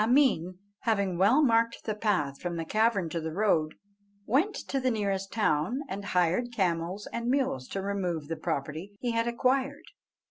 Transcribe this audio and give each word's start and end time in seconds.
Ameen 0.03 0.57
having 0.79 1.19
well 1.19 1.43
marked 1.43 1.83
the 1.83 1.93
path 1.93 2.41
from 2.41 2.55
the 2.57 2.65
cavern 2.65 3.07
to 3.09 3.21
the 3.21 3.31
road, 3.31 3.75
went 4.25 4.55
to 4.55 4.79
the 4.79 4.89
nearest 4.89 5.31
town 5.31 5.81
and 5.87 6.03
hired 6.05 6.51
camels 6.51 7.07
and 7.13 7.27
mules 7.29 7.67
to 7.67 7.83
remove 7.83 8.27
the 8.27 8.35
property 8.35 8.95
he 8.99 9.11
had 9.11 9.27
acquired. 9.27 9.85